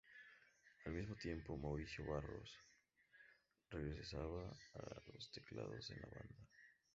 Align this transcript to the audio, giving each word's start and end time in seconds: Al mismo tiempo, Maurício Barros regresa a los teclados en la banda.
Al 0.87 0.93
mismo 0.93 1.15
tiempo, 1.15 1.55
Maurício 1.55 2.03
Barros 2.03 2.51
regresa 3.69 4.17
a 4.17 5.01
los 5.13 5.31
teclados 5.31 5.91
en 5.91 6.01
la 6.01 6.07
banda. 6.07 6.49